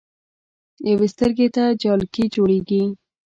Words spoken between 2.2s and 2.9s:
جوړيږي